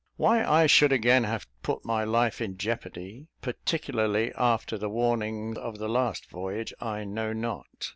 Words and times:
Why 0.15 0.43
I 0.43 0.65
should 0.65 0.91
again 0.91 1.25
have 1.25 1.45
put 1.61 1.85
my 1.85 2.03
life 2.03 2.41
in 2.41 2.57
jeopardy, 2.57 3.27
particularly 3.39 4.33
after 4.33 4.75
the 4.75 4.89
warning 4.89 5.55
of 5.59 5.77
the 5.77 5.87
last 5.87 6.27
voyage, 6.27 6.73
I 6.81 7.03
know 7.03 7.33
not. 7.33 7.67